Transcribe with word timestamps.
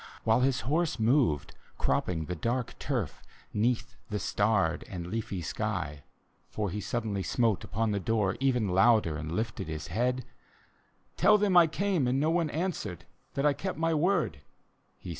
While 0.23 0.39
his 0.39 0.61
horse 0.61 0.97
moved, 0.97 1.53
cropping 1.77 2.25
the 2.25 2.35
dark 2.35 2.73
turf, 2.79 3.21
'Neath 3.53 3.95
the 4.09 4.17
starred 4.17 4.83
and 4.89 5.05
leafy 5.05 5.43
sky. 5.43 6.01
For 6.49 6.71
he 6.71 6.81
suddenly 6.81 7.21
smote 7.21 7.63
upon 7.63 7.91
the 7.91 7.99
door, 7.99 8.35
even 8.39 8.69
Louder, 8.69 9.15
and 9.15 9.31
lifted 9.31 9.67
his 9.67 9.89
head: 9.89 10.25
—"Tell 11.17 11.37
them 11.37 11.55
I 11.55 11.67
came 11.67 12.07
and 12.07 12.19
no 12.19 12.31
one 12.31 12.49
answered, 12.49 13.05
lliat 13.35 13.45
I 13.45 13.53
kept 13.53 13.77
my 13.77 13.93
word," 13.93 14.39
he 14.97 15.09
said. 15.09 15.09